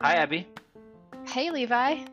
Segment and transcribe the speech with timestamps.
[0.00, 0.46] Hi, Abby.
[1.26, 2.04] Hey, Levi.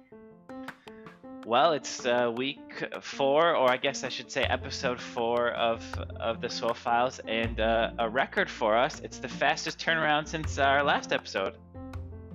[1.45, 5.83] Well, it's uh, week four, or I guess I should say episode four of
[6.19, 9.01] of the SWO Files, and uh, a record for us.
[9.01, 11.57] It's the fastest turnaround since our last episode.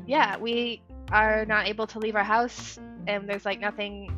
[0.06, 2.78] Yeah, we are not able to leave our house,
[3.08, 4.16] and there's like nothing,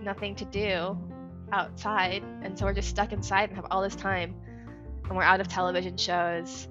[0.00, 0.96] nothing to do
[1.50, 4.36] outside, and so we're just stuck inside and have all this time,
[5.08, 6.68] and we're out of television shows.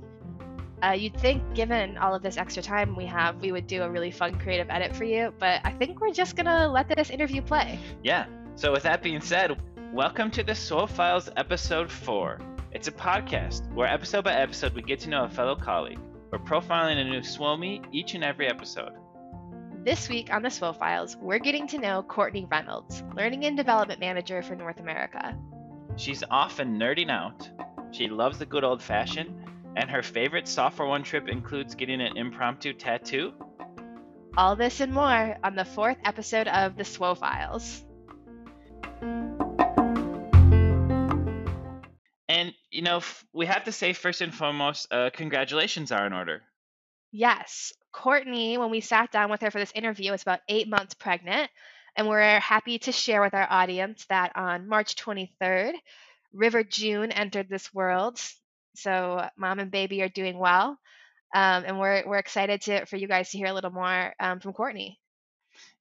[0.83, 3.89] Uh, you'd think, given all of this extra time we have, we would do a
[3.89, 7.41] really fun creative edit for you, but I think we're just gonna let this interview
[7.41, 7.79] play.
[8.03, 8.25] Yeah.
[8.55, 9.59] So with that being said,
[9.93, 12.39] welcome to the SWO Files episode four.
[12.71, 15.99] It's a podcast where episode by episode we get to know a fellow colleague.
[16.31, 18.91] We're profiling a new SWOME each and every episode.
[19.85, 23.99] This week on the SWO Files, we're getting to know Courtney Reynolds, Learning and Development
[23.99, 25.37] Manager for North America.
[25.95, 27.49] She's often nerding out.
[27.91, 29.44] She loves the good old fashioned,
[29.75, 33.33] and her favorite Software One trip includes getting an impromptu tattoo.
[34.37, 37.83] All this and more on the fourth episode of the SWO Files.
[42.27, 46.13] And, you know, f- we have to say first and foremost, uh, congratulations are in
[46.13, 46.41] order.
[47.11, 50.93] Yes, Courtney, when we sat down with her for this interview, was about eight months
[50.93, 51.49] pregnant.
[51.95, 55.75] And we're happy to share with our audience that on March 23rd,
[56.33, 58.19] River June entered this world.
[58.75, 60.77] So mom and baby are doing well.
[61.33, 64.39] Um, and we're, we're excited to, for you guys to hear a little more um,
[64.39, 64.99] from Courtney.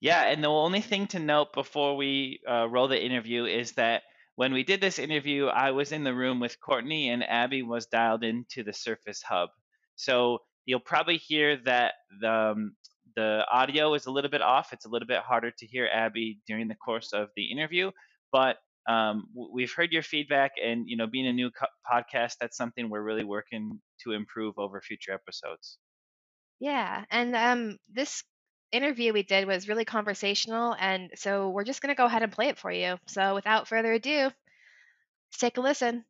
[0.01, 4.03] Yeah, and the only thing to note before we uh, roll the interview is that
[4.37, 7.87] when we did this interview, I was in the room with Courtney and Abby was
[7.87, 9.51] dialed into the Surface Hub.
[9.97, 12.77] So you'll probably hear that the, um,
[13.15, 14.73] the audio is a little bit off.
[14.73, 17.93] It's a little bit harder to hear Abby during the course of the interview,
[18.33, 22.57] but um, we've heard your feedback, and you know, being a new co- podcast, that's
[22.57, 25.79] something we're really working to improve over future episodes.
[26.61, 28.25] Yeah, and um, this
[28.73, 32.33] interview we did was really conversational, and so we're just going to go ahead and
[32.33, 32.99] play it for you.
[33.07, 36.05] So without further ado, let's take a listen.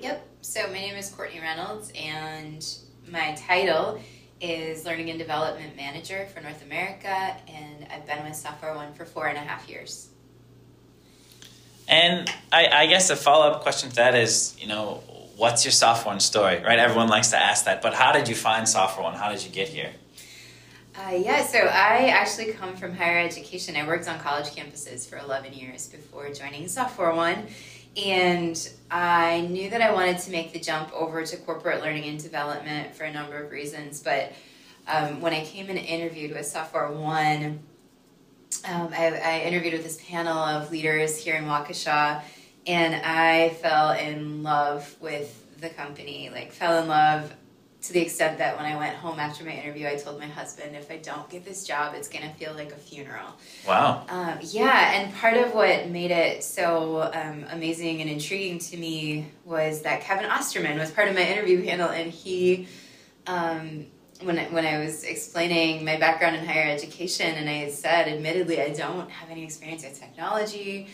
[0.00, 0.28] Yep.
[0.40, 2.66] So my name is Courtney Reynolds, and
[3.10, 4.00] my title
[4.40, 9.04] is Learning and Development Manager for North America, and I've been with Software One for
[9.04, 10.08] four and a half years.
[11.88, 15.02] And I, I guess a follow up question to that is, you know,
[15.36, 16.78] what's your Software One story, right?
[16.78, 19.14] Everyone likes to ask that, but how did you find Software One?
[19.14, 19.92] How did you get here?
[20.94, 23.76] Uh, yeah, so I actually come from higher education.
[23.76, 27.46] I worked on college campuses for 11 years before joining Software One.
[27.96, 32.22] And I knew that I wanted to make the jump over to corporate learning and
[32.22, 34.00] development for a number of reasons.
[34.00, 34.32] But
[34.86, 37.60] um, when I came and interviewed with Software One,
[38.64, 42.22] um, I, I, interviewed with this panel of leaders here in Waukesha,
[42.66, 46.30] and I fell in love with the company.
[46.30, 47.34] Like, fell in love
[47.86, 50.74] to the extent that when I went home after my interview, I told my husband,
[50.74, 53.28] if I don't get this job, it's going to feel like a funeral.
[53.66, 54.04] Wow.
[54.08, 59.26] Um, yeah, and part of what made it so um, amazing and intriguing to me
[59.44, 62.68] was that Kevin Osterman was part of my interview panel, and he.
[63.26, 63.86] Um,
[64.22, 68.62] when I, when I was explaining my background in higher education, and I said, admittedly,
[68.62, 70.88] I don't have any experience in technology.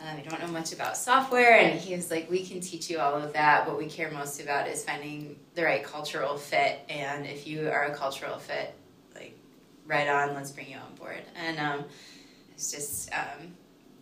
[0.00, 1.58] Um, I don't know much about software.
[1.58, 3.66] And he was like, We can teach you all of that.
[3.66, 6.80] What we care most about is finding the right cultural fit.
[6.88, 8.74] And if you are a cultural fit,
[9.14, 9.36] like,
[9.86, 11.22] right on, let's bring you on board.
[11.34, 11.84] And um,
[12.54, 13.54] it's just, um,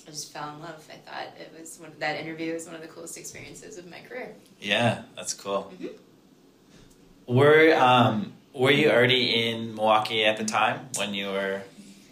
[0.06, 0.87] I just fell in love.
[0.91, 4.01] I thought it was one, that interview was one of the coolest experiences of my
[4.01, 4.35] career.
[4.61, 5.73] Yeah, that's cool.
[5.75, 7.35] Mm-hmm.
[7.35, 11.62] Were, um, were you already in Milwaukee at the time when you were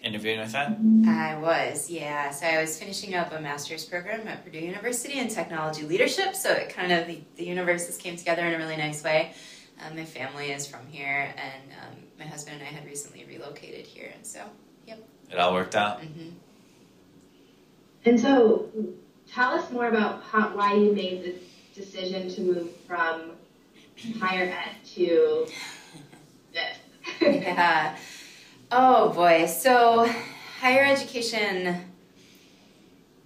[0.05, 0.77] interviewing with that?
[1.09, 2.31] I was, yeah.
[2.31, 6.35] So I was finishing up a master's program at Purdue University in technology leadership.
[6.35, 9.33] So it kind of, the, the universes came together in a really nice way.
[9.85, 13.87] Um, my family is from here, and um, my husband and I had recently relocated
[13.87, 14.13] here.
[14.15, 14.41] And so,
[14.87, 15.03] yep.
[15.31, 16.01] It all worked out.
[16.01, 16.31] Mm-hmm.
[18.05, 18.69] And so,
[19.33, 21.35] tell us more about how, why you made the
[21.75, 23.33] decision to move from
[24.21, 25.47] higher ed to
[26.53, 26.79] this.
[27.21, 27.97] yeah.
[28.77, 29.47] Oh boy.
[29.47, 30.13] So,
[30.59, 31.81] higher education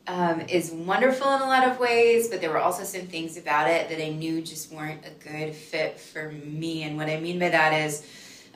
[0.06, 3.70] um, is wonderful in a lot of ways, but there were also some things about
[3.70, 6.82] it that I knew just weren't a good fit for me.
[6.82, 8.06] And what I mean by that is,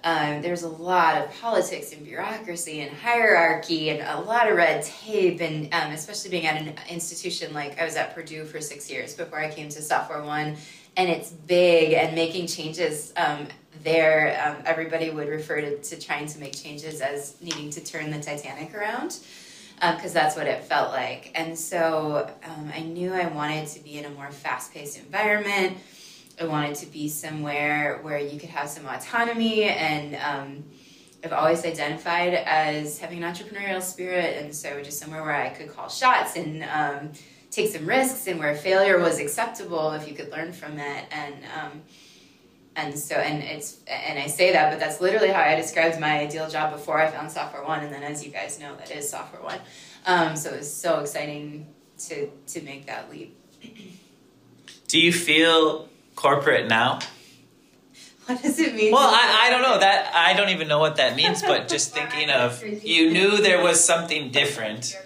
[0.05, 4.85] um, there's a lot of politics and bureaucracy and hierarchy and a lot of red
[4.85, 8.91] tape, and um, especially being at an institution like I was at Purdue for six
[8.91, 10.57] years before I came to Software One,
[10.99, 13.49] and it's big and making changes um,
[13.83, 14.41] there.
[14.45, 18.21] Um, everybody would refer to, to trying to make changes as needing to turn the
[18.21, 19.19] Titanic around
[19.77, 21.33] because um, that's what it felt like.
[21.35, 25.77] And so um, I knew I wanted to be in a more fast paced environment
[26.41, 30.65] I wanted to be somewhere where you could have some autonomy and um,
[31.25, 35.69] I've always identified as having an entrepreneurial spirit, and so just somewhere where I could
[35.69, 37.13] call shots and um,
[37.53, 41.35] take some risks, and where failure was acceptable if you could learn from it, and
[41.57, 41.83] um,
[42.77, 46.21] and so and it's and I say that, but that's literally how I described my
[46.21, 49.09] ideal job before I found Software One, and then as you guys know, that is
[49.09, 49.59] Software One.
[50.07, 51.67] Um, so it was so exciting
[52.07, 53.37] to to make that leap.
[54.89, 57.01] Do you feel corporate now?
[58.27, 58.93] What does it mean?
[58.93, 61.93] Well, I, I don't know that I don't even know what that means, but just
[61.95, 64.97] thinking of you knew there was something different.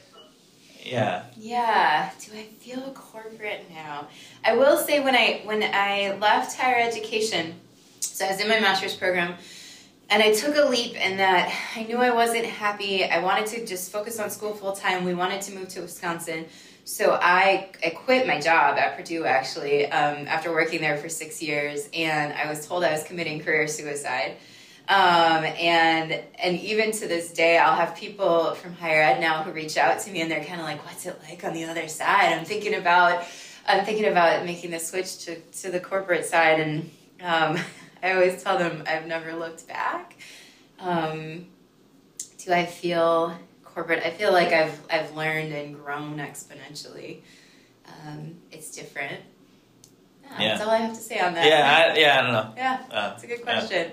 [0.86, 1.24] Yeah.
[1.36, 2.10] Yeah.
[2.24, 4.06] Do I feel corporate now?
[4.44, 7.54] I will say when I when I left higher education,
[8.00, 9.34] so I was in my master's program,
[10.08, 13.04] and I took a leap in that I knew I wasn't happy.
[13.04, 15.04] I wanted to just focus on school full time.
[15.04, 16.46] We wanted to move to Wisconsin.
[16.84, 21.42] So I, I quit my job at Purdue actually um, after working there for six
[21.42, 24.36] years, and I was told I was committing career suicide.
[24.88, 29.50] Um, and and even to this day, I'll have people from higher ed now who
[29.50, 31.88] reach out to me, and they're kind of like, "What's it like on the other
[31.88, 33.24] side?" I'm thinking about
[33.66, 36.90] I'm thinking about making the switch to to the corporate side, and
[37.20, 37.58] um,
[38.02, 40.16] I always tell them I've never looked back.
[40.78, 41.46] Um,
[42.38, 44.04] do I feel corporate.
[44.04, 47.22] I feel like I've I've learned and grown exponentially.
[47.88, 49.20] Um, it's different.
[50.22, 50.48] Yeah, Yeah.
[50.48, 51.46] That's all I have to say on that.
[51.46, 52.54] Yeah, I, yeah, I don't know.
[52.56, 53.90] yeah, Uh, that's a good yeah.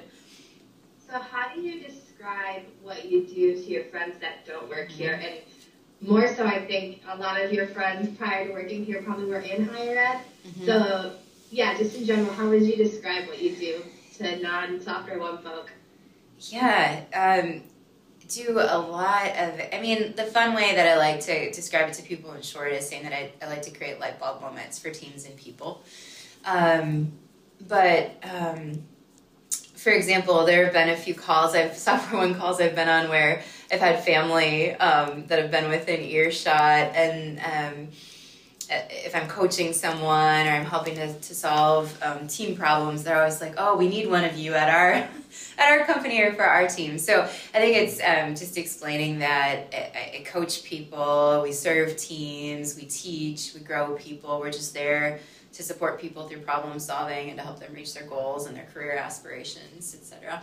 [1.09, 5.19] So, how do you describe what you do to your friends that don't work here?
[5.23, 5.39] And
[6.01, 9.39] more so, I think a lot of your friends prior to working here probably were
[9.39, 10.19] in higher ed.
[10.47, 10.65] Mm-hmm.
[10.65, 11.13] So,
[11.51, 13.83] yeah, just in general, how would you describe what you do
[14.17, 15.71] to non software one folk?
[16.39, 17.63] Yeah, um,
[18.27, 19.59] do a lot of.
[19.71, 22.71] I mean, the fun way that I like to describe it to people in short
[22.71, 25.83] is saying that I, I like to create light bulb moments for teams and people.
[26.45, 27.13] Um,
[27.67, 28.83] but um,
[29.83, 33.09] for example, there have been a few calls I've software one calls I've been on
[33.09, 37.87] where I've had family um, that have been within earshot, and um,
[38.69, 43.41] if I'm coaching someone or I'm helping to, to solve um, team problems, they're always
[43.41, 44.93] like, "Oh, we need one of you at our
[45.57, 49.67] at our company or for our team." So I think it's um, just explaining that
[49.73, 54.39] I, I coach people, we serve teams, we teach, we grow people.
[54.39, 55.19] We're just there
[55.53, 58.65] to support people through problem solving and to help them reach their goals and their
[58.65, 60.41] career aspirations, etc.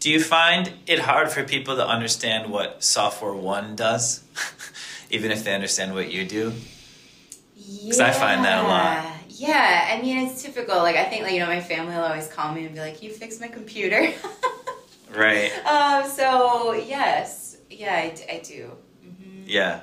[0.00, 4.22] Do you find it hard for people to understand what Software One does,
[5.10, 6.52] even if they understand what you do?
[7.56, 7.84] Yeah.
[7.84, 9.06] Because I find that a lot.
[9.28, 10.76] Yeah, I mean it's typical.
[10.76, 13.02] Like I think, like you know, my family will always call me and be like,
[13.02, 14.12] "You fix my computer."
[15.14, 15.52] Right.
[15.64, 16.08] um.
[16.08, 18.70] So yes, yeah, I do.
[19.00, 19.80] hmm Yeah.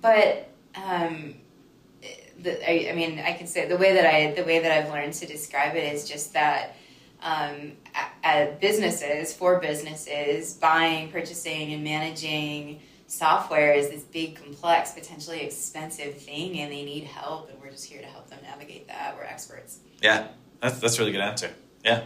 [0.00, 1.34] But um,
[2.42, 4.90] the, I, I mean, I can say the way that I the way that I've
[4.90, 6.76] learned to describe it is just that
[7.22, 7.72] um,
[8.24, 16.16] at businesses for businesses, buying, purchasing, and managing software is this big, complex, potentially expensive
[16.16, 19.16] thing, and they need help, and we're just here to help them navigate that.
[19.16, 19.80] We're experts.
[20.02, 20.28] Yeah.
[20.62, 21.50] That's that's really good answer.
[21.84, 22.04] Yeah.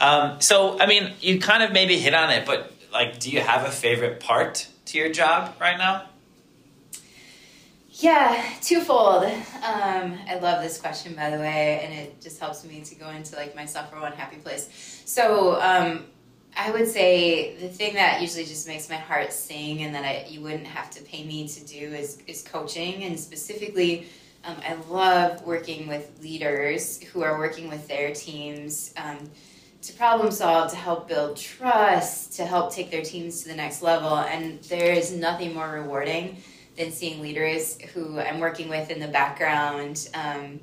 [0.00, 3.40] Um, so I mean, you kind of maybe hit on it, but like, do you
[3.40, 6.06] have a favorite part to your job right now?
[7.94, 9.24] Yeah, twofold.
[9.24, 13.10] Um, I love this question, by the way, and it just helps me to go
[13.10, 15.02] into like my software one happy place.
[15.04, 16.06] So um,
[16.56, 20.26] I would say the thing that usually just makes my heart sing, and that I,
[20.26, 24.06] you wouldn't have to pay me to do is is coaching, and specifically.
[24.44, 29.30] Um, I love working with leaders who are working with their teams um,
[29.82, 33.82] to problem solve, to help build trust, to help take their teams to the next
[33.82, 34.16] level.
[34.16, 36.38] And there is nothing more rewarding
[36.76, 40.08] than seeing leaders who I'm working with in the background.
[40.14, 40.60] Um,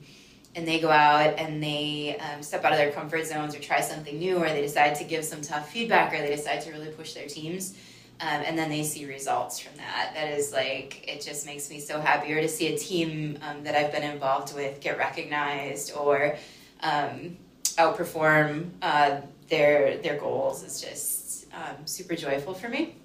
[0.55, 3.81] and they go out and they um, step out of their comfort zones or try
[3.81, 6.89] something new, or they decide to give some tough feedback, or they decide to really
[6.89, 7.75] push their teams.
[8.21, 10.11] Um, and then they see results from that.
[10.13, 12.33] That is like, it just makes me so happy.
[12.33, 16.35] Or to see a team um, that I've been involved with get recognized or
[16.81, 17.37] um,
[17.77, 22.95] outperform uh, their, their goals is just um, super joyful for me.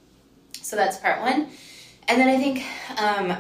[0.63, 1.51] So that's part one.
[2.09, 2.63] And then I think
[3.01, 3.37] um,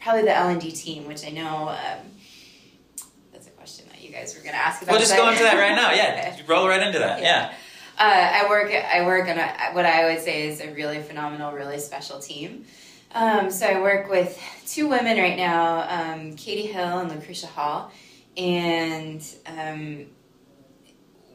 [0.00, 1.98] probably the L and D team, which I know um,
[3.32, 4.92] that's a question that you guys were going to ask about.
[4.92, 5.90] We'll just go into that right now.
[5.94, 6.32] Yeah.
[6.34, 6.42] Okay.
[6.46, 7.20] Roll right into that.
[7.20, 7.50] Yeah.
[7.50, 7.54] Yeah.
[7.96, 8.72] Uh, I work.
[8.72, 12.64] I work on a, what I would say is a really phenomenal, really special team.
[13.14, 14.36] Um, so I work with
[14.66, 17.92] two women right now, um, Katie Hill and Lucretia Hall,
[18.36, 20.06] and um,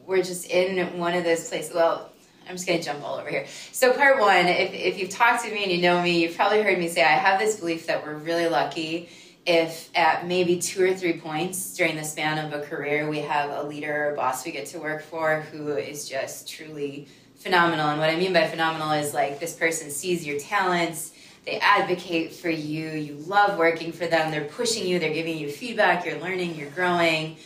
[0.06, 1.74] we're just in one of those places.
[1.74, 2.09] Well,
[2.48, 3.46] I'm just gonna jump all over here.
[3.72, 6.62] So part one, if if you've talked to me and you know me, you've probably
[6.62, 9.08] heard me say I have this belief that we're really lucky
[9.46, 13.50] if at maybe two or three points during the span of a career we have
[13.50, 17.88] a leader or boss we get to work for who is just truly phenomenal.
[17.88, 21.12] And what I mean by phenomenal is like this person sees your talents,
[21.46, 25.50] they advocate for you, you love working for them, they're pushing you, they're giving you
[25.50, 27.36] feedback, you're learning, you're growing.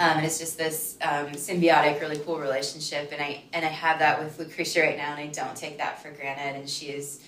[0.00, 3.98] Um, and it's just this um, symbiotic, really cool relationship, and I and I have
[3.98, 6.58] that with Lucretia right now, and I don't take that for granted.
[6.58, 7.22] And she is,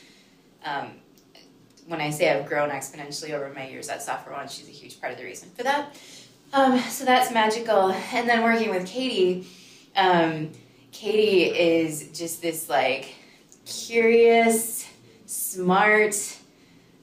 [0.64, 0.93] um,
[1.87, 4.99] when I say I've grown exponentially over my years at Software One, she's a huge
[4.99, 5.95] part of the reason for that.
[6.55, 7.93] Um, so that's magical.
[7.93, 9.47] And then working with Katie,
[9.95, 10.50] um,
[10.93, 13.14] Katie is just this like
[13.67, 14.88] curious,
[15.26, 16.14] smart,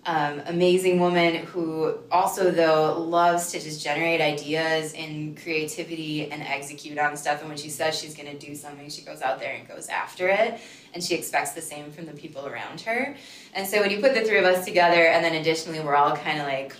[0.06, 6.98] um, amazing woman who also though loves to just generate ideas and creativity and execute
[6.98, 7.42] on stuff.
[7.42, 9.88] And when she says she's going to do something, she goes out there and goes
[9.88, 10.60] after it.
[10.94, 13.16] And she expects the same from the people around her.
[13.54, 16.16] And so when you put the three of us together, and then additionally we're all
[16.16, 16.76] kind of like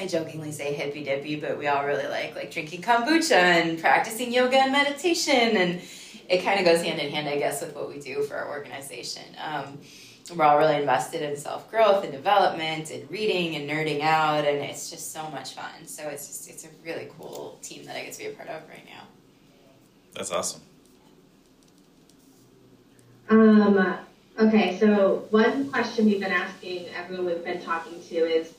[0.00, 4.32] I jokingly say hippy dippy, but we all really like like drinking kombucha and practicing
[4.32, 5.80] yoga and meditation, and
[6.28, 8.48] it kind of goes hand in hand, I guess, with what we do for our
[8.48, 9.22] organization.
[9.38, 9.78] Um,
[10.32, 14.58] we're all really invested in self growth and development and reading and nerding out, and
[14.58, 15.86] it's just so much fun.
[15.86, 18.48] So it's just it's a really cool team that I get to be a part
[18.48, 19.02] of right now.
[20.14, 20.62] That's awesome.
[23.28, 23.98] Um,
[24.38, 28.52] okay, so one question we've been asking everyone we've been talking to is,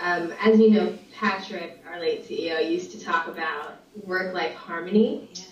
[0.00, 5.28] um, as you know, Patrick, our late CEO, used to talk about work-life harmony.
[5.32, 5.42] Yeah.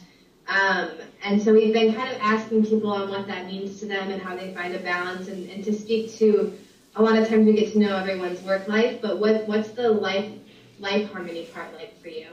[0.49, 0.91] Um,
[1.25, 4.23] and so we've been kind of asking people on what that means to them and
[4.23, 6.57] how they find a balance and, and to speak to
[6.95, 9.91] a lot of times we get to know everyone's work life, but what what's the
[9.91, 10.31] life
[10.79, 12.29] life harmony part like for you?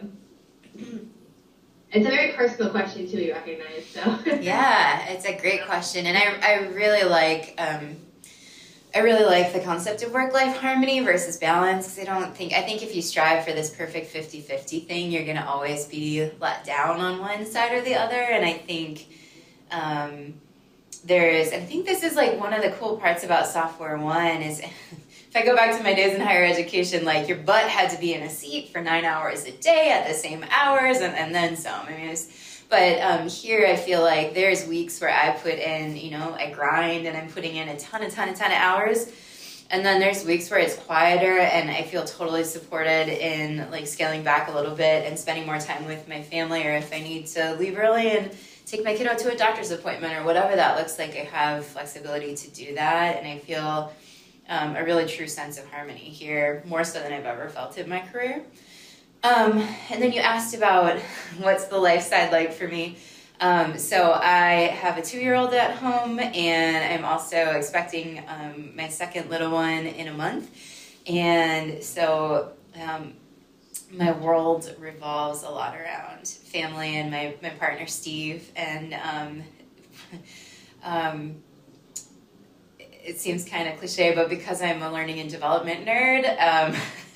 [1.91, 4.01] It's a very personal question too, you recognize, so
[4.41, 7.97] Yeah, it's a great question, and I I really like um,
[8.95, 11.97] I really like the concept of work life harmony versus balance.
[11.97, 15.45] I don't think I think if you strive for this perfect 50-50 thing, you're gonna
[15.47, 18.21] always be let down on one side or the other.
[18.21, 19.07] And I think
[19.71, 20.35] um,
[21.03, 24.59] there's I think this is like one of the cool parts about software one is
[25.33, 27.99] if I go back to my days in higher education, like your butt had to
[27.99, 31.33] be in a seat for nine hours a day at the same hours and, and
[31.33, 31.87] then some.
[31.87, 32.15] I mean,
[32.73, 36.49] but um, here I feel like there's weeks where I put in, you know, I
[36.49, 39.11] grind and I'm putting in a ton, a ton, a ton of hours.
[39.69, 44.23] And then there's weeks where it's quieter and I feel totally supported in like scaling
[44.23, 47.27] back a little bit and spending more time with my family or if I need
[47.27, 50.97] to leave early and take my kiddo to a doctor's appointment or whatever that looks
[50.97, 53.17] like, I have flexibility to do that.
[53.17, 53.93] And I feel
[54.49, 57.87] um, a really true sense of harmony here, more so than I've ever felt in
[57.87, 58.43] my career.
[59.23, 60.99] Um, and then you asked about
[61.37, 62.97] what's the life side like for me.
[63.39, 69.29] Um, so I have a two-year-old at home, and I'm also expecting um, my second
[69.29, 70.49] little one in a month.
[71.07, 72.51] And so
[72.81, 73.13] um,
[73.91, 78.49] my world revolves a lot around family and my, my partner Steve.
[78.57, 79.43] And um,
[80.83, 81.35] um,
[82.79, 86.25] it seems kind of cliche, but because I'm a learning and development nerd,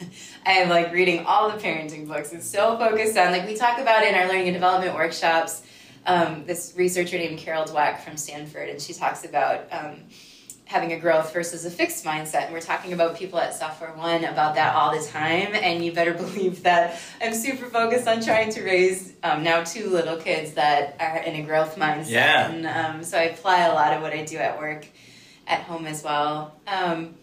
[0.47, 2.31] I'm like reading all the parenting books.
[2.31, 5.63] It's so focused on like we talk about in our learning and development workshops.
[6.05, 9.97] Um, this researcher named Carol Dweck from Stanford, and she talks about um,
[10.63, 12.45] having a growth versus a fixed mindset.
[12.45, 15.49] And we're talking about people at Software One about that all the time.
[15.53, 19.89] And you better believe that I'm super focused on trying to raise um, now two
[19.89, 22.09] little kids that are in a growth mindset.
[22.09, 22.49] Yeah.
[22.49, 24.87] And um, so I apply a lot of what I do at work
[25.45, 26.55] at home as well.
[26.67, 27.15] Um,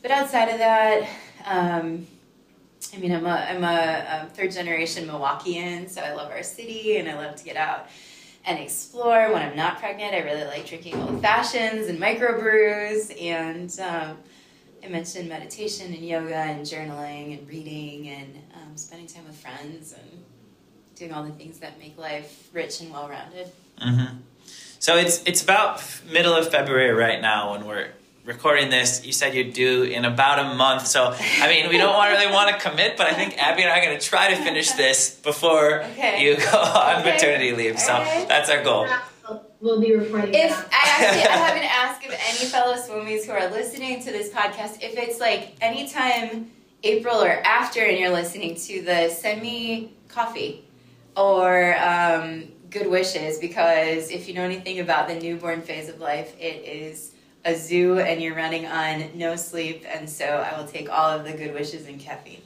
[0.00, 1.08] but outside of that,
[1.44, 2.06] um,
[2.94, 6.96] I mean, I'm a, I'm a, a third generation Milwaukeean, so I love our city
[6.96, 7.88] and I love to get out
[8.44, 9.32] and explore.
[9.32, 13.20] When I'm not pregnant, I really like drinking old fashions and microbrews.
[13.22, 14.16] And um,
[14.82, 19.92] I mentioned meditation and yoga and journaling and reading and um, spending time with friends
[19.92, 20.24] and
[20.94, 23.50] doing all the things that make life rich and well rounded.
[23.80, 24.16] Mm-hmm.
[24.78, 27.90] So it's it's about middle of February right now when we're
[28.32, 29.04] recording this.
[29.06, 30.86] You said you'd do in about a month.
[30.86, 33.70] So I mean, we don't want, really want to commit, but I think Abby and
[33.72, 36.22] I are going to try to finish this before Okay.
[36.22, 37.10] you go on Okay.
[37.12, 37.80] maternity leave.
[37.80, 38.28] So All right.
[38.28, 38.86] that's our goal.
[39.60, 40.68] We'll be reporting If back.
[40.72, 44.82] I actually I haven't asked of any fellow swimmies who are listening to this podcast,
[44.82, 46.50] if it's like anytime
[46.84, 50.64] April or after and you're listening to the send me coffee
[51.16, 56.36] or um, good wishes because if you know anything about the newborn phase of life,
[56.38, 60.90] it is a zoo and you're running on no sleep and so I will take
[60.90, 62.42] all of the good wishes and caffeine.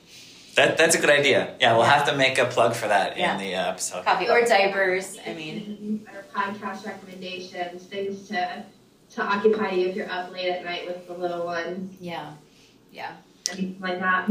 [0.54, 1.54] That that's a good idea.
[1.60, 3.32] Yeah, we'll have to make a plug for that Yeah.
[3.34, 4.04] in the uh, episode.
[4.04, 5.18] Coffee or diapers.
[5.26, 8.64] I mean, Our podcast recommendations, things to
[9.14, 12.32] to occupy you if you're up late at night with the little one, yeah.
[12.92, 13.12] Yeah.
[13.50, 14.28] anything like that.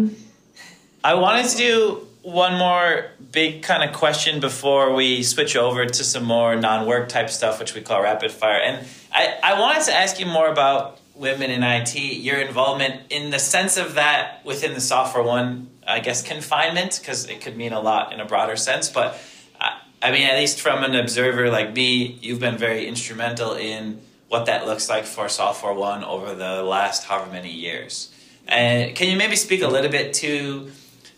[1.04, 6.04] I wanted to do one more big kind of question before we switch over to
[6.04, 8.60] some more non-work type stuff, which we call rapid fire.
[8.60, 13.30] And I, I wanted to ask you more about women in IT, your involvement in
[13.30, 17.74] the sense of that within the Software One, I guess, confinement, because it could mean
[17.74, 18.90] a lot in a broader sense.
[18.90, 19.20] But
[19.60, 24.02] I, I mean, at least from an observer like me, you've been very instrumental in
[24.30, 28.14] what that looks like for Software One over the last however many years.
[28.48, 30.72] And can you maybe speak a little bit to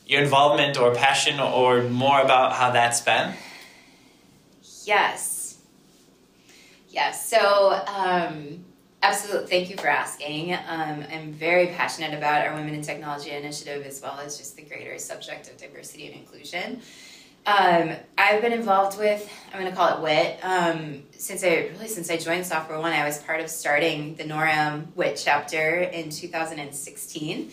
[0.07, 3.33] your involvement or passion or more about how that's been?
[4.85, 5.32] Yes.
[6.93, 7.27] Yes.
[7.27, 8.63] So, um,
[9.01, 9.47] absolutely.
[9.47, 10.53] Thank you for asking.
[10.53, 14.61] Um, I'm very passionate about our Women in Technology initiative as well as just the
[14.61, 16.81] greater subject of diversity and inclusion.
[17.47, 21.87] Um, I've been involved with, I'm going to call it WIT, um, since I really
[21.87, 22.93] since I joined Software One.
[22.93, 27.51] I was part of starting the NORAM WIT chapter in 2016.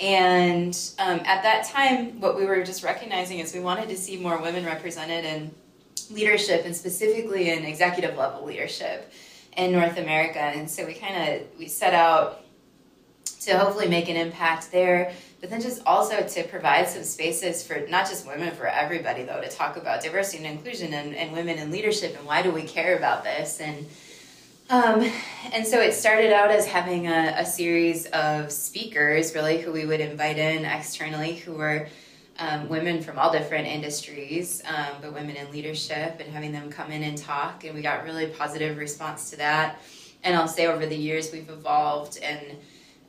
[0.00, 4.16] And um, at that time, what we were just recognizing is we wanted to see
[4.16, 5.50] more women represented in
[6.10, 9.12] leadership and specifically in executive level leadership
[9.56, 10.38] in North America.
[10.38, 12.44] And so we kind of we set out
[13.40, 17.86] to hopefully make an impact there, but then just also to provide some spaces for
[17.88, 21.58] not just women, for everybody though, to talk about diversity and inclusion and, and women
[21.58, 23.86] in leadership and why do we care about this and
[24.68, 25.08] um,
[25.52, 29.86] and so it started out as having a, a, series of speakers, really, who we
[29.86, 31.86] would invite in externally, who were
[32.38, 36.90] um, women from all different industries, um, but women in leadership, and having them come
[36.92, 37.64] in and talk.
[37.64, 39.80] And we got really positive response to that.
[40.22, 42.58] And I'll say over the years we've evolved, and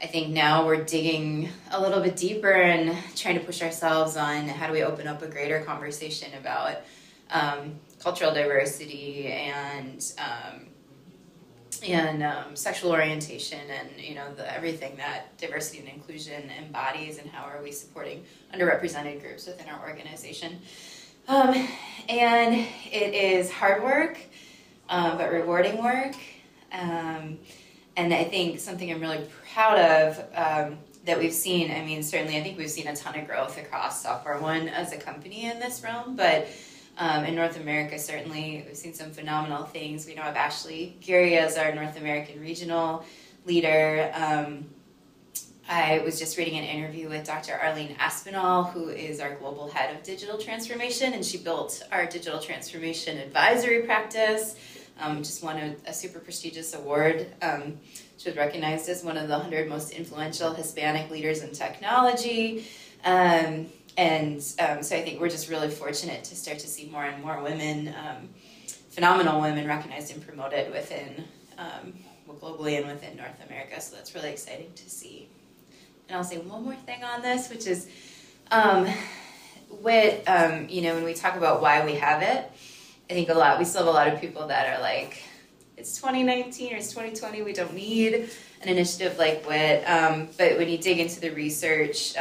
[0.01, 4.47] I think now we're digging a little bit deeper and trying to push ourselves on
[4.47, 6.77] how do we open up a greater conversation about
[7.31, 10.67] um, cultural diversity and um,
[11.83, 17.29] and um, sexual orientation and you know the, everything that diversity and inclusion embodies and
[17.29, 20.59] how are we supporting underrepresented groups within our organization.
[21.27, 21.67] Um,
[22.07, 24.17] and it is hard work
[24.89, 26.15] um, but rewarding work.
[26.71, 27.37] Um,
[27.97, 32.37] and i think something i'm really proud of um, that we've seen i mean certainly
[32.37, 35.59] i think we've seen a ton of growth across software one as a company in
[35.59, 36.47] this realm but
[36.97, 40.07] um, in North America, certainly, we've seen some phenomenal things.
[40.07, 43.05] We know of Ashley Geary as our North American regional
[43.45, 44.11] leader.
[44.15, 44.65] Um,
[45.69, 47.53] I was just reading an interview with Dr.
[47.53, 52.39] Arlene Aspinall, who is our global head of digital transformation, and she built our digital
[52.39, 54.55] transformation advisory practice.
[54.99, 57.27] Um, just won a, a, super prestigious award.
[57.43, 57.77] Um,
[58.17, 62.65] she was recognized as one of the 100 most influential Hispanic leaders in technology.
[63.05, 67.03] Um, and um, so I think we're just really fortunate to start to see more
[67.03, 68.29] and more women, um,
[68.91, 71.23] phenomenal women, recognized and promoted within
[71.57, 71.93] um,
[72.39, 73.81] globally and within North America.
[73.81, 75.27] So that's really exciting to see.
[76.07, 77.89] And I'll say one more thing on this, which is,
[78.51, 78.87] um,
[79.81, 82.51] with um, you know, when we talk about why we have it,
[83.09, 85.23] I think a lot we still have a lot of people that are like,
[85.75, 88.29] it's 2019 or it's 2020, we don't need
[88.61, 89.83] an initiative like WIT.
[89.85, 92.15] Um, but when you dig into the research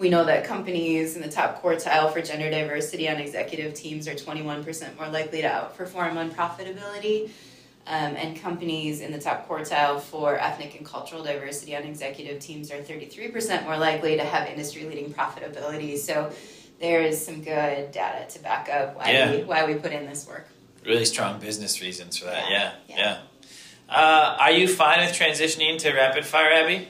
[0.00, 4.14] we know that companies in the top quartile for gender diversity on executive teams are
[4.14, 7.30] 21% more likely to outperform on profitability.
[7.86, 12.70] Um, and companies in the top quartile for ethnic and cultural diversity on executive teams
[12.70, 15.98] are 33% more likely to have industry leading profitability.
[15.98, 16.32] So
[16.78, 19.30] there is some good data to back up why, yeah.
[19.32, 20.46] we, why we put in this work.
[20.86, 22.72] Really strong business reasons for that, yeah.
[22.88, 22.96] Yeah.
[22.96, 23.18] yeah.
[23.88, 26.88] Uh, are you fine with transitioning to rapid fire, Abby?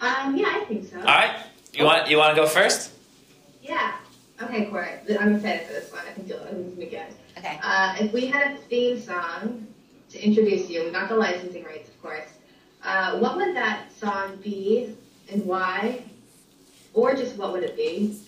[0.00, 0.98] Um, yeah, I think so.
[0.98, 1.36] All right.
[1.76, 2.90] You want you want to go first?
[3.62, 3.92] Yeah.
[4.42, 4.92] Okay, Corey.
[5.20, 6.02] I'm excited for this one.
[6.08, 7.06] I think you'll, this be good.
[7.36, 7.60] Okay.
[7.62, 9.66] Uh, if we had a theme song
[10.08, 12.30] to introduce you, we got the licensing rights, of course.
[12.82, 14.96] Uh, what would that song be,
[15.30, 16.02] and why,
[16.94, 18.18] or just what would it be?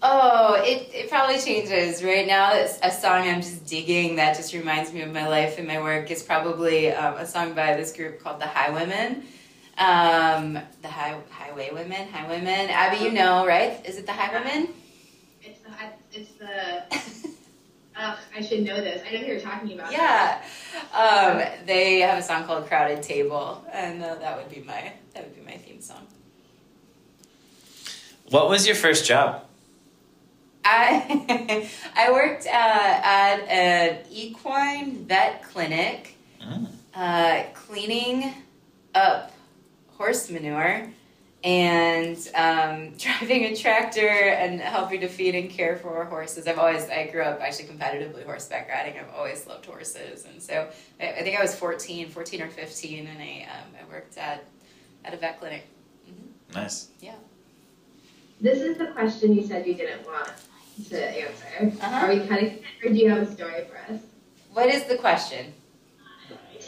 [0.00, 2.04] Oh, it, it probably changes.
[2.04, 5.58] Right now, it's a song I'm just digging that just reminds me of my life
[5.58, 9.24] and my work is probably um, a song by this group called the Highwomen.
[9.78, 12.68] Um, the high, Highway Women, Highwomen.
[12.68, 13.80] Abby, you know, right?
[13.86, 14.70] Is it the Highwomen?
[15.40, 15.70] It's the
[16.12, 17.30] it's the.
[17.96, 19.02] uh, I should know this.
[19.06, 19.92] I know who you're talking about.
[19.92, 20.42] Yeah,
[20.92, 25.24] um, they have a song called "Crowded Table," and uh, that would be my that
[25.24, 26.06] would be my theme song.
[28.30, 29.44] What was your first job?
[30.64, 36.66] I I worked uh, at an equine vet clinic, mm.
[36.94, 38.34] uh, cleaning
[38.94, 39.32] up
[39.98, 40.88] horse manure
[41.44, 46.46] and um, driving a tractor and helping to feed and care for horses.
[46.46, 48.98] I've always, I grew up actually competitively horseback riding.
[48.98, 50.24] I've always loved horses.
[50.24, 50.68] And so
[51.00, 54.44] I, I think I was 14, 14 or 15, and I, um, I worked at,
[55.04, 55.66] at a vet clinic.
[56.08, 56.54] Mm-hmm.
[56.54, 56.88] Nice.
[57.00, 57.14] Yeah.
[58.40, 60.32] this is the question you said you didn't want
[60.88, 61.76] to answer.
[61.82, 62.06] Uh-huh.
[62.06, 64.00] Are we cutting, or do you have a story for us?
[64.52, 65.52] What is the question?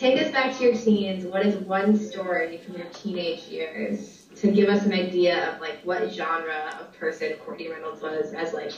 [0.00, 1.26] Take us back to your teens.
[1.26, 5.76] What is one story from your teenage years to give us an idea of like
[5.84, 8.72] what genre of person Courtney Reynolds was as like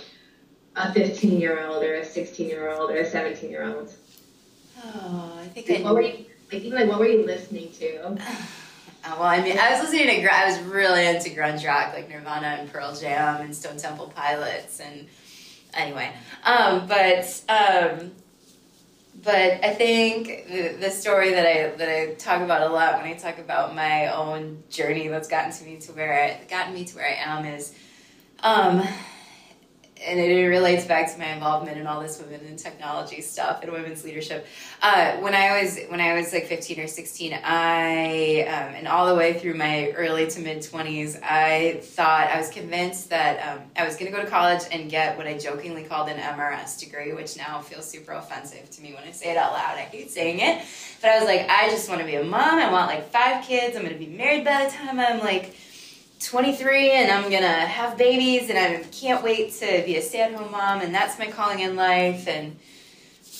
[0.74, 3.94] a 15 year old or a 16 year old or a 17 year old?
[4.85, 6.64] Oh, I think Like, I what were you like?
[6.64, 8.04] Even like what were you listening to?
[8.04, 8.16] Uh,
[9.04, 12.48] well, I mean, I was listening to, I was really into grunge rock, like Nirvana
[12.48, 15.06] and Pearl Jam and Stone Temple Pilots, and
[15.72, 18.11] anyway, um, but um,
[19.22, 23.06] but I think the, the story that I that I talk about a lot when
[23.06, 26.85] I talk about my own journey that's gotten to me to where I gotten me
[26.85, 27.74] to where I am is,
[28.42, 28.87] um,
[30.04, 33.72] and it relates back to my involvement in all this women in technology stuff and
[33.72, 34.46] women's leadership.
[34.80, 39.06] Uh, when I was when I was like 15 or 16, I um, and all
[39.06, 43.64] the way through my early to mid 20s, I thought I was convinced that um,
[43.76, 46.78] I was going to go to college and get what I jokingly called an MRS
[46.78, 49.76] degree, which now feels super offensive to me when I say it out loud.
[49.76, 50.64] I hate saying it,
[51.00, 52.58] but I was like, I just want to be a mom.
[52.58, 53.76] I want like five kids.
[53.76, 55.54] I'm going to be married by the time I'm like
[56.24, 60.80] 23 and I'm gonna have babies and I can't wait to be a stay-at-home mom
[60.80, 62.56] and that's my calling in life and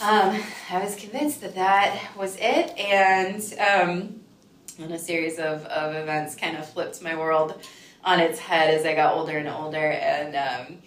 [0.01, 4.21] um, I was convinced that that was it and um,
[4.79, 7.63] and a series of, of events kind of flipped my world
[8.05, 10.79] on its head as I got older and older and um,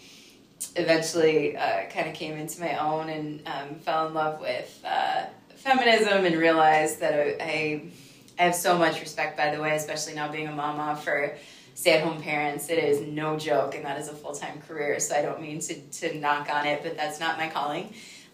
[0.76, 5.26] eventually uh, kind of came into my own and um, fell in love with uh,
[5.56, 7.92] feminism and realized that I, I
[8.38, 11.38] I have so much respect by the way especially now being a mama for
[11.76, 15.42] stay-at-home parents it is no joke and that is a full-time career so i don't
[15.42, 17.86] mean to, to knock on it but that's not my calling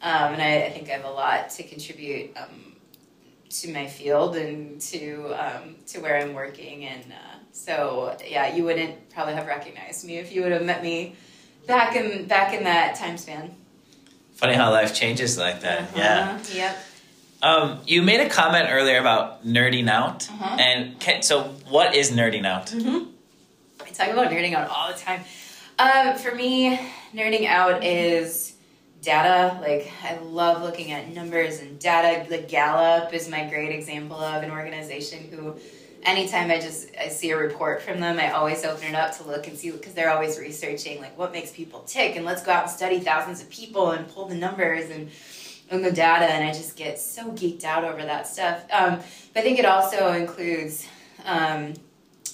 [0.04, 2.76] um, and I, I think i have a lot to contribute um,
[3.50, 8.64] to my field and to um, to where i'm working and uh, so yeah you
[8.64, 11.16] wouldn't probably have recognized me if you would have met me
[11.68, 13.56] back in back in that time span
[14.36, 15.90] Funny how life changes like that.
[15.96, 16.30] Yeah.
[16.40, 16.40] Uh-huh.
[16.56, 16.78] yep
[17.44, 20.56] Um, you made a comment earlier about nerding out, Uh-huh.
[20.60, 22.70] and can, so what is nerding out?
[22.72, 23.11] hmm
[23.86, 25.22] I talk about nerding out all the time.
[25.80, 26.80] Um, for me,
[27.14, 28.54] nerding out is
[29.02, 29.60] data.
[29.62, 32.28] Like, I love looking at numbers and data.
[32.30, 35.56] The Gallup is my great example of an organization who,
[36.04, 39.24] anytime I just I see a report from them, I always open it up to
[39.24, 42.52] look and see because they're always researching like what makes people tick, and let's go
[42.52, 45.10] out and study thousands of people and pull the numbers and
[45.70, 48.64] and the data, and I just get so geeked out over that stuff.
[48.72, 49.00] Um,
[49.34, 50.86] but I think it also includes.
[51.26, 51.74] Um,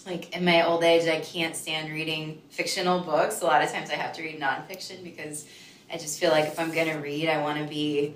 [0.08, 3.41] like in my old age, I can't stand reading fictional books.
[3.41, 5.46] A lot of times I have to read nonfiction because
[5.91, 8.13] I just feel like if I'm gonna read, I want to be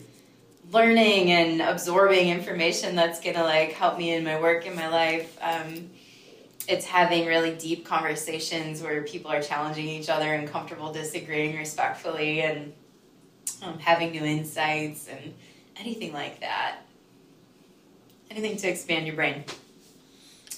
[0.72, 5.38] learning and absorbing information that's gonna like help me in my work in my life.
[5.42, 5.90] Um,
[6.68, 12.42] it's having really deep conversations where people are challenging each other and comfortable disagreeing respectfully
[12.42, 12.72] and
[13.64, 15.34] um, having new insights and
[15.76, 16.78] anything like that.
[18.30, 19.44] Anything to expand your brain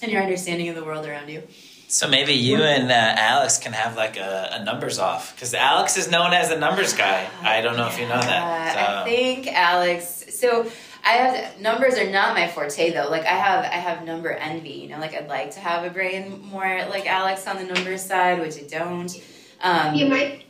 [0.02, 1.42] and your understanding of the world around you.
[1.88, 5.96] So maybe you and uh, Alex can have like a, a numbers off because Alex
[5.96, 7.28] is known as the numbers guy.
[7.42, 8.74] I don't know if you know that.
[8.76, 10.24] Yeah, I think Alex.
[10.30, 10.66] So
[11.04, 13.08] I have numbers are not my forte though.
[13.10, 14.70] Like I have I have number envy.
[14.70, 18.02] You know, like I'd like to have a brain more like Alex on the numbers
[18.02, 19.22] side, which I don't.
[19.62, 20.44] Um, He might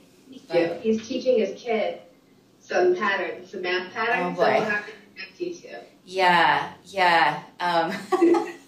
[0.51, 0.79] do.
[0.81, 1.99] He's teaching his kid
[2.61, 4.39] some patterns, some math patterns.
[4.39, 4.55] Oh, so boy.
[4.61, 5.69] we'll have to connect you two.
[6.07, 7.43] yeah, yeah.
[7.61, 7.93] Um,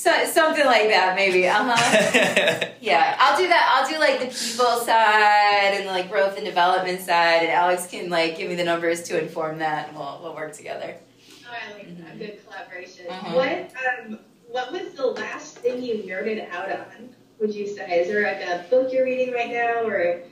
[0.00, 1.46] so something like that maybe.
[1.48, 2.66] Uh huh.
[2.82, 3.76] Yeah, I'll do that.
[3.76, 8.08] I'll do like the people side and like growth and development side, and Alex can
[8.08, 10.96] like give me the numbers to inform that, and we'll we'll work together.
[10.96, 12.18] Oh, I like that.
[12.18, 13.04] Good collaboration.
[13.06, 13.34] Mhm.
[13.34, 13.72] What
[14.08, 17.10] um what was the last thing you nerded out on?
[17.38, 18.00] Would you say?
[18.00, 20.22] Is there like a book you're reading right now, or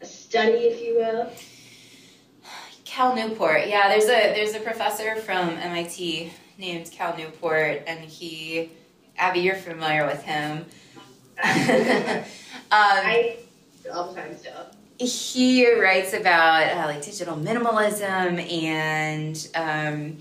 [0.00, 1.30] a study, if you will?
[2.86, 3.68] Cal Newport.
[3.68, 8.70] Yeah, there's a there's a professor from MIT named Cal Newport, and he,
[9.18, 10.64] Abby, you're familiar with him.
[11.44, 12.24] um,
[12.70, 13.36] I
[13.92, 14.66] all the time still.
[14.98, 20.18] he writes about uh, like digital minimalism and um,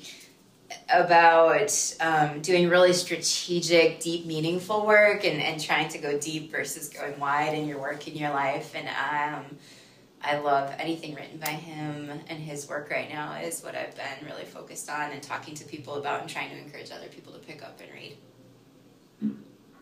[0.93, 6.89] about um, doing really strategic, deep, meaningful work and, and trying to go deep versus
[6.89, 8.73] going wide in your work in your life.
[8.75, 9.57] And um,
[10.21, 14.25] I love anything written by him and his work right now is what I've been
[14.25, 17.39] really focused on and talking to people about and trying to encourage other people to
[17.39, 18.17] pick up and read.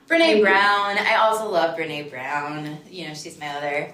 [0.08, 0.98] Brene Brown.
[0.98, 2.78] I also love Brene Brown.
[2.90, 3.94] You know, she's my other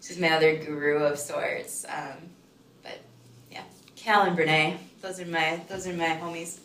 [0.00, 1.86] she's my other guru of sorts.
[1.88, 2.30] Um,
[2.82, 2.98] but
[3.50, 3.62] yeah,
[3.96, 6.58] Cal and Brene, those are my those are my homies.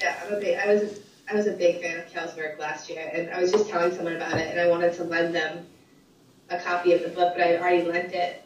[0.00, 0.58] Yeah, I'm a big.
[0.58, 3.52] I was I was a big fan of Cal's work last year, and I was
[3.52, 5.66] just telling someone about it, and I wanted to lend them
[6.50, 8.42] a copy of the book, but I already lent it.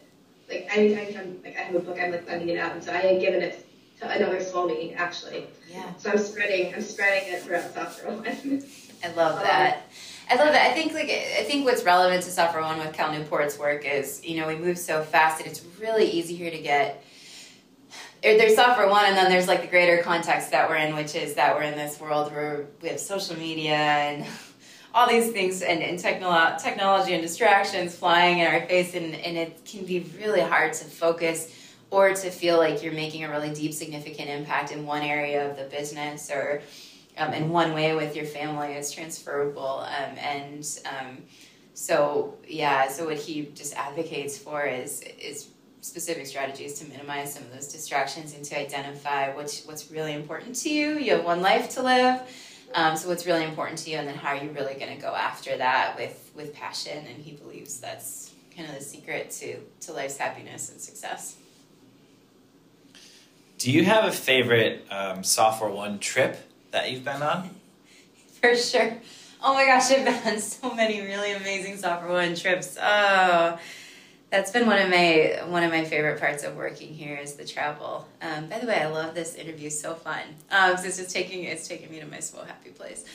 [0.47, 2.83] Like anytime I, I'm, like I have a book, I'm like lending it out, and
[2.83, 3.65] so I had given it
[3.99, 5.47] to another soulmate actually.
[5.69, 5.93] Yeah.
[5.97, 8.63] So I'm spreading, I'm spreading it throughout South One.
[9.03, 9.87] I love that.
[10.29, 10.69] I love that.
[10.69, 14.23] I think like I think what's relevant to Software One with Cal Newport's work is
[14.23, 17.03] you know we move so fast and it's really easy here to get.
[18.23, 21.15] Er, there's Software One, and then there's like the greater context that we're in, which
[21.15, 24.25] is that we're in this world where we have social media and
[24.93, 29.37] all these things and, and technolo- technology and distractions flying in our face, and, and
[29.37, 31.55] it can be really hard to focus
[31.91, 35.57] or to feel like you're making a really deep, significant impact in one area of
[35.57, 36.61] the business or
[37.19, 38.73] um, in one way with your family.
[38.73, 39.81] is transferable.
[39.81, 41.17] Um, and um,
[41.73, 45.49] so, yeah, so what he just advocates for is, is
[45.81, 50.55] specific strategies to minimize some of those distractions and to identify what's, what's really important
[50.55, 50.97] to you.
[50.97, 52.21] You have one life to live.
[52.73, 55.01] Um, so what's really important to you, and then how are you really going to
[55.01, 57.03] go after that with with passion?
[57.07, 61.35] And he believes that's kind of the secret to to life's happiness and success.
[63.57, 67.49] Do you have a favorite um, Software One trip that you've been on?
[68.41, 68.97] For sure.
[69.41, 72.77] Oh my gosh, I've been on so many really amazing Software One trips.
[72.81, 73.57] Oh,
[74.29, 77.45] that's been one of my one of my favorite parts of working here is the
[77.45, 78.07] travel.
[78.21, 79.69] Um, by the way, I love this interview.
[79.69, 83.05] So fun um, it's just taking it's taking me to my so happy place.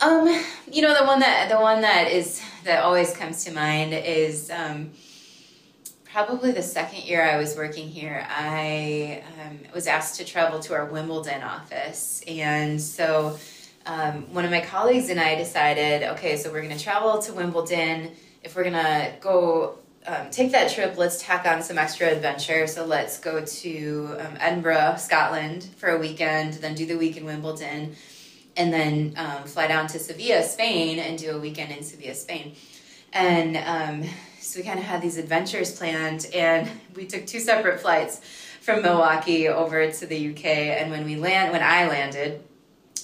[0.00, 0.26] Um,
[0.70, 4.50] you know the one that the one that is that always comes to mind is
[4.50, 4.90] um,
[6.12, 8.26] probably the second year I was working here.
[8.28, 13.38] I um, was asked to travel to our Wimbledon office, and so
[13.86, 17.32] um, one of my colleagues and I decided, okay, so we're going to travel to
[17.32, 18.12] Wimbledon.
[18.42, 22.66] If we're going to go um, take that trip, let's tack on some extra adventure.
[22.66, 27.24] So let's go to um, Edinburgh, Scotland for a weekend, then do the week in
[27.24, 27.96] Wimbledon,
[28.56, 32.54] and then um, fly down to Sevilla, Spain, and do a weekend in Sevilla, Spain.
[33.14, 34.10] And um,
[34.42, 38.20] so we kind of had these adventures planned, and we took two separate flights
[38.60, 40.44] from Milwaukee over to the UK.
[40.44, 42.42] And when we land, when I landed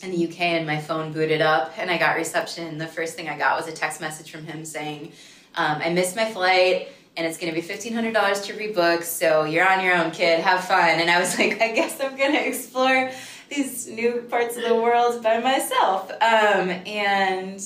[0.03, 3.29] in the UK, and my phone booted up, and I got reception, the first thing
[3.29, 5.13] I got was a text message from him saying
[5.55, 9.03] um, I missed my flight and it's going to be $1,500 to rebook.
[9.03, 10.39] So you're on your own, kid.
[10.39, 11.01] Have fun.
[11.01, 13.11] And I was like, I guess I'm going to explore
[13.51, 16.11] these new parts of the world by myself.
[16.13, 17.61] Um, and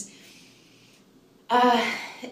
[1.51, 1.85] uh,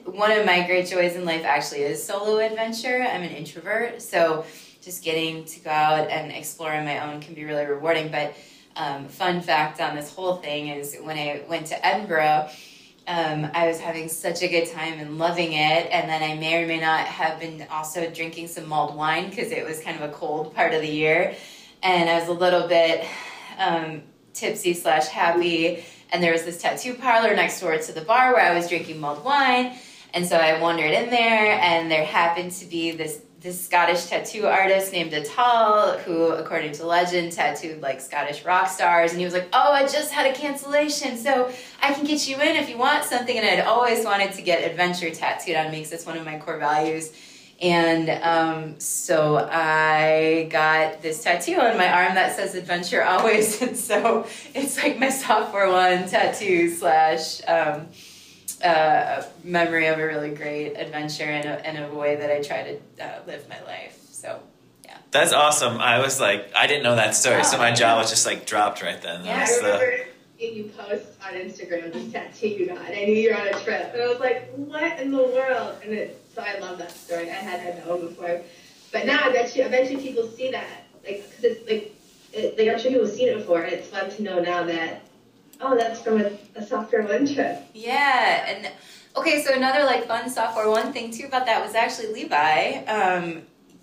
[0.05, 3.03] one of my great joys in life actually is solo adventure.
[3.03, 4.01] I'm an introvert.
[4.01, 4.45] So
[4.83, 8.11] just getting to go out and explore on my own can be really rewarding.
[8.11, 8.35] But
[8.77, 12.49] um, fun fact on this whole thing is when I went to Edinburgh,
[13.09, 15.89] um, I was having such a good time and loving it.
[15.91, 19.51] And then I may or may not have been also drinking some mulled wine because
[19.51, 21.35] it was kind of a cold part of the year.
[21.83, 23.05] And I was a little bit
[23.59, 24.03] um,
[24.35, 25.85] tipsy slash happy.
[26.13, 29.01] And there was this tattoo parlor next door to the bar where I was drinking
[29.01, 29.77] mulled wine.
[30.13, 34.47] And so I wandered in there, and there happened to be this this Scottish tattoo
[34.47, 39.13] artist named Atal, who, according to legend, tattooed like Scottish rock stars.
[39.13, 42.37] And he was like, Oh, I just had a cancellation, so I can get you
[42.37, 43.39] in if you want something.
[43.39, 46.39] And I'd always wanted to get adventure tattooed on me because it's one of my
[46.39, 47.13] core values.
[47.61, 53.61] And um, so I got this tattoo on my arm that says adventure always.
[53.71, 57.41] And so it's like my Software One tattoo slash.
[57.47, 57.89] Um,
[58.65, 62.63] uh, memory of a really great adventure and a, and a way that I try
[62.63, 63.99] to uh, live my life.
[64.11, 64.39] So,
[64.85, 64.99] yeah.
[65.11, 65.79] That's awesome.
[65.79, 68.45] I was like, I didn't know that story, Oh, so my jaw was just like
[68.45, 69.25] dropped right then.
[69.25, 70.07] Yeah, I was the-
[70.41, 73.61] remember you post on Instagram this tattoo you got, I knew you were on a
[73.61, 76.93] trip, and I was like, "What in the world?" And it, so I love that
[76.93, 77.31] story.
[77.31, 78.41] I had had known before,
[78.93, 80.67] but now I bet you, I bet you people see that,
[81.05, 81.95] like, because it's like,
[82.33, 84.65] it, like I'm sure people have seen it before, and it's fun to know now
[84.65, 85.03] that,
[85.61, 87.59] oh, that's from a, a software one trip.
[87.75, 88.73] Yeah, and
[89.17, 93.43] okay, so another like fun software one thing too about that was actually Levi um,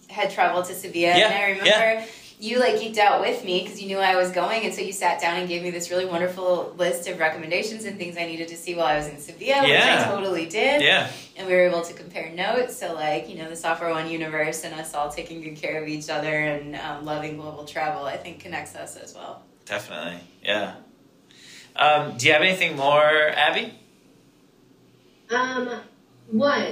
[0.10, 2.08] had traveled to Sevilla, Yeah, and I remember
[2.40, 4.94] you like geeked out with me because you knew I was going, and so you
[4.94, 8.48] sat down and gave me this really wonderful list of recommendations and things I needed
[8.50, 10.82] to see while I was in Sevilla, which I totally did.
[10.84, 11.10] yeah.
[11.36, 12.78] and we were able to compare notes.
[12.78, 15.88] So, like, you know, the Software One universe and us all taking good care of
[15.90, 19.42] each other and um, loving global travel, I think connects us as well.
[19.66, 20.20] Definitely.
[20.44, 20.76] Yeah.
[21.76, 23.74] Um, do you have anything more, Abby?
[25.30, 25.82] Um,
[26.32, 26.72] one,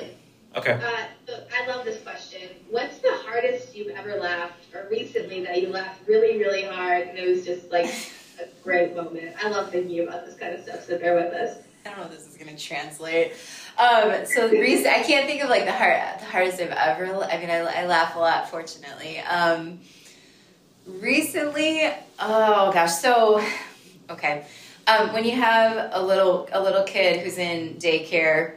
[0.56, 0.72] Okay.
[0.72, 2.50] Uh, so I love this question.
[2.70, 7.18] What's the hardest you've ever laughed, or recently that you laughed really, really hard, and
[7.18, 7.86] it was just like
[8.40, 9.36] a great moment?
[9.44, 11.58] I love thinking about this kind of stuff, so bear with us.
[11.86, 13.34] I don't know if this is going to translate.
[13.78, 17.06] Um, so, recent, I can't think of like the hard, the hardest I've ever.
[17.26, 19.20] I mean, I, I laugh a lot, fortunately.
[19.20, 19.80] Um,
[20.88, 23.44] recently, oh gosh, so
[24.10, 24.46] okay.
[24.88, 28.56] Um, when you have a little a little kid who's in daycare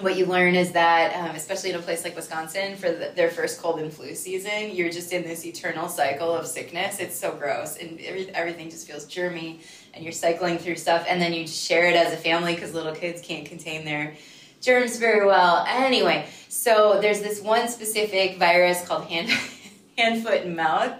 [0.00, 3.30] what you learn is that, um, especially in a place like Wisconsin, for the, their
[3.30, 6.98] first cold and flu season, you're just in this eternal cycle of sickness.
[6.98, 9.60] It's so gross, and every, everything just feels germy,
[9.94, 12.94] and you're cycling through stuff, and then you share it as a family because little
[12.94, 14.14] kids can't contain their
[14.60, 15.64] germs very well.
[15.66, 19.30] Anyway, so there's this one specific virus called hand,
[19.96, 20.92] hand, foot, and mouth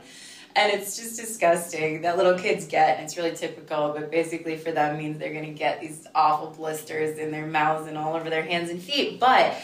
[0.57, 4.73] and it's just disgusting that little kids get and it's really typical but basically for
[4.73, 8.31] them means they're going to get these awful blisters in their mouths and all over
[8.31, 9.21] their hands and feet.
[9.21, 9.55] But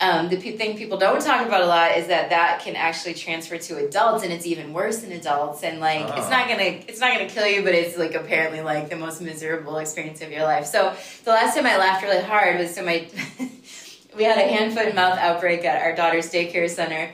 [0.00, 3.58] um, the thing people don't talk about a lot is that that can actually transfer
[3.58, 5.62] to adults and it's even worse in adults.
[5.64, 6.14] And like oh.
[6.16, 9.20] it's not gonna it's not gonna kill you but it's like apparently like the most
[9.20, 10.66] miserable experience of your life.
[10.66, 13.08] So the last time i laughed really hard was so my
[14.16, 17.10] we had a hand foot and mouth outbreak at our daughter's daycare center.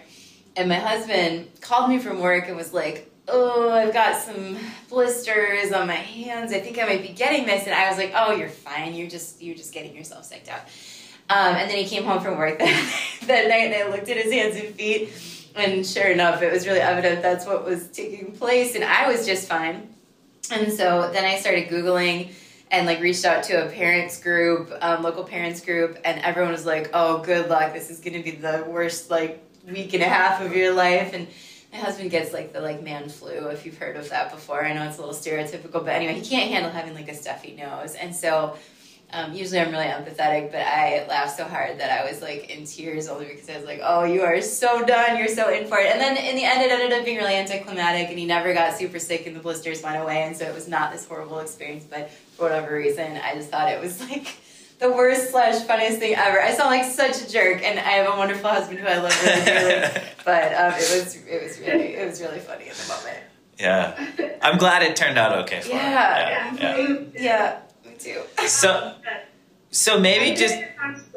[0.56, 4.58] And my husband called me from work and was like oh, I've got some
[4.88, 6.52] blisters on my hands.
[6.52, 7.64] I think I might be getting this.
[7.64, 8.94] And I was like, oh, you're fine.
[8.94, 10.62] You're just you're just getting yourself psyched out.
[11.30, 14.16] Um, and then he came home from work that, that night and I looked at
[14.18, 15.10] his hands and feet.
[15.56, 18.74] And sure enough, it was really evident that's what was taking place.
[18.74, 19.88] And I was just fine.
[20.50, 22.32] And so then I started Googling
[22.70, 26.66] and like reached out to a parents group, um, local parents group, and everyone was
[26.66, 27.72] like, "Oh, good luck!
[27.72, 31.14] This is going to be the worst like week and a half of your life."
[31.14, 31.28] And
[31.74, 34.64] my husband gets like the like man flu if you've heard of that before.
[34.64, 37.54] I know it's a little stereotypical, but anyway, he can't handle having like a stuffy
[37.56, 38.56] nose, and so.
[39.12, 42.64] Um, usually I'm really empathetic, but I laughed so hard that I was like in
[42.64, 45.18] tears only because I was like, "Oh, you are so done.
[45.18, 47.34] You're so in for it." And then in the end, it ended up being really
[47.34, 50.54] anticlimactic, and he never got super sick, and the blisters went away, and so it
[50.54, 51.84] was not this horrible experience.
[51.84, 54.36] But for whatever reason, I just thought it was like
[54.78, 56.40] the worst slash funniest thing ever.
[56.40, 59.24] I sound like such a jerk, and I have a wonderful husband who I love
[59.24, 60.02] really dearly.
[60.24, 63.24] but um, it was it was really it was really funny in the moment.
[63.58, 66.50] Yeah, I'm glad it turned out okay for yeah.
[66.50, 66.58] him.
[66.58, 66.76] Yeah,
[67.14, 68.20] yeah, yeah, me too.
[68.46, 68.94] So,
[69.70, 70.56] so maybe just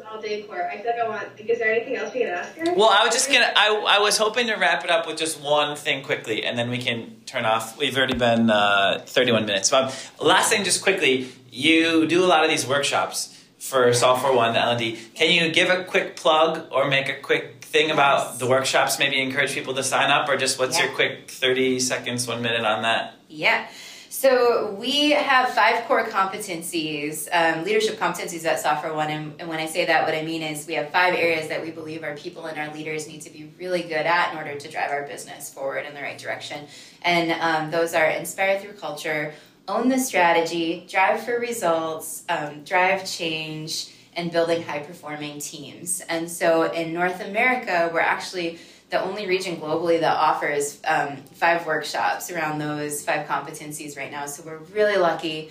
[0.08, 0.66] all day court.
[0.72, 1.28] I feel like I want.
[1.36, 2.74] Like, is there anything else we can ask her?
[2.74, 3.52] Well, I was just gonna.
[3.54, 6.70] I I was hoping to wrap it up with just one thing quickly, and then
[6.70, 7.76] we can turn off.
[7.76, 9.70] We've already been uh, 31 minutes.
[9.70, 13.34] But last thing, just quickly, you do a lot of these workshops
[13.68, 14.98] for SoftwareONE, the L&D.
[15.14, 18.38] Can you give a quick plug or make a quick thing about yes.
[18.38, 18.98] the workshops?
[18.98, 20.86] Maybe encourage people to sign up, or just what's yeah.
[20.86, 23.14] your quick 30 seconds, one minute on that?
[23.28, 23.68] Yeah.
[24.08, 29.10] So we have five core competencies, um, leadership competencies at SoftwareONE.
[29.10, 31.62] And, and, when I say that, what I mean is we have five areas that
[31.62, 34.58] we believe our people and our leaders need to be really good at in order
[34.58, 36.66] to drive our business forward in the right direction.
[37.02, 39.34] And um, those are inspire through culture,
[39.68, 46.00] own the strategy, drive for results, um, drive change, and building high performing teams.
[46.08, 48.58] And so in North America, we're actually
[48.90, 54.26] the only region globally that offers um, five workshops around those five competencies right now.
[54.26, 55.50] So we're really lucky.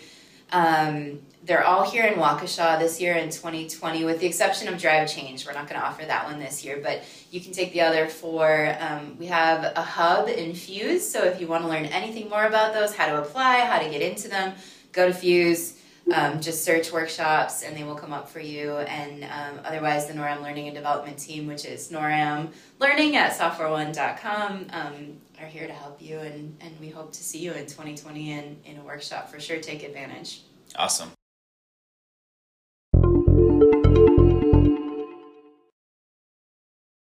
[0.52, 5.08] Um, they're all here in Waukesha this year in 2020, with the exception of Drive
[5.10, 5.46] Change.
[5.46, 8.08] We're not going to offer that one this year, but you can take the other
[8.08, 8.76] four.
[8.80, 12.46] Um, we have a hub in Fuse, so if you want to learn anything more
[12.46, 14.54] about those, how to apply, how to get into them,
[14.92, 15.74] go to Fuse.
[16.14, 18.78] Um, just search workshops and they will come up for you.
[18.78, 22.48] And um, otherwise, the NORAM Learning and Development team, which is NORAM
[22.80, 26.20] Learning at softwareone.com, um, are here to help you.
[26.20, 29.30] And, and we hope to see you in 2020 in, in a workshop.
[29.30, 30.44] For sure, take advantage.
[30.78, 31.17] Awesome.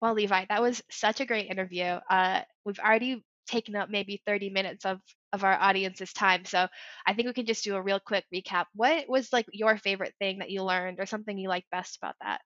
[0.03, 1.85] Well, Levi, that was such a great interview.
[2.11, 5.01] Uh, we've already taken up maybe 30 minutes of,
[5.33, 6.45] of our audience's time.
[6.47, 6.69] So
[7.07, 8.67] I think we can just do a real quick recap.
[8.75, 12.17] What was like your favorite thing that you learned or something you like best about
[12.23, 12.43] that?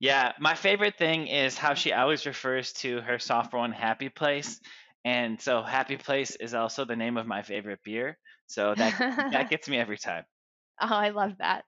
[0.00, 4.60] Yeah, my favorite thing is how she always refers to her SoftwareONE happy place.
[5.04, 8.18] And so happy place is also the name of my favorite beer.
[8.46, 8.94] So that
[9.30, 10.24] that gets me every time.
[10.80, 11.64] Oh, I love that.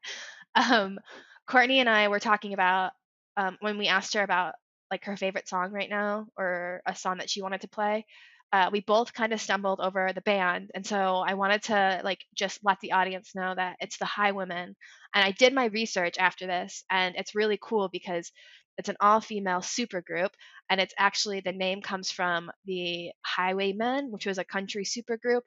[0.55, 0.99] Um,
[1.47, 2.93] Courtney and I were talking about
[3.37, 4.55] um, when we asked her about
[4.91, 8.05] like her favorite song right now or a song that she wanted to play
[8.53, 12.21] uh, we both kind of stumbled over the band and so i wanted to like
[12.35, 14.75] just let the audience know that it's the highwomen and
[15.15, 18.31] i did my research after this and it's really cool because
[18.79, 20.31] it's an all-female supergroup
[20.71, 25.43] and it's actually the name comes from the highwaymen which was a country supergroup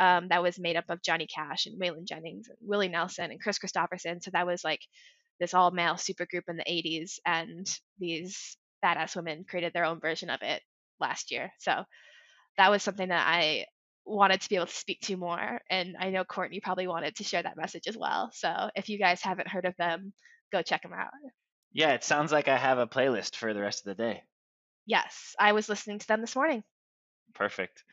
[0.00, 3.40] um, that was made up of johnny cash and waylon jennings and willie nelson and
[3.40, 4.80] kris kristofferson so that was like
[5.40, 7.66] this all-male supergroup in the 80s and
[7.98, 10.62] these badass women created their own version of it
[11.00, 11.52] last year.
[11.58, 11.84] So
[12.58, 13.66] that was something that I
[14.04, 15.60] wanted to be able to speak to more.
[15.70, 18.30] And I know Courtney probably wanted to share that message as well.
[18.32, 20.12] So if you guys haven't heard of them,
[20.50, 21.10] go check them out.
[21.72, 24.22] Yeah, it sounds like I have a playlist for the rest of the day.
[24.84, 26.62] Yes, I was listening to them this morning.
[27.34, 27.84] Perfect.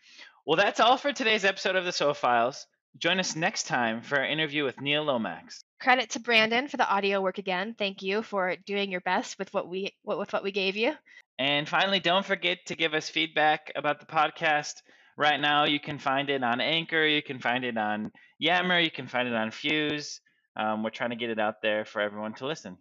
[0.46, 2.66] Well, that's all for today's episode of the SWO Files.
[2.98, 5.64] Join us next time for our interview with Neil Lomax.
[5.80, 7.76] Credit to Brandon for the audio work again.
[7.78, 10.94] Thank you for doing your best with what we what, with what we gave you.
[11.38, 14.76] And finally, don't forget to give us feedback about the podcast.
[15.18, 18.92] Right now, you can find it on Anchor, you can find it on Yammer, you
[18.92, 20.22] can find it on Fuse.
[20.56, 22.78] Um, we're trying to get it out there for everyone to listen.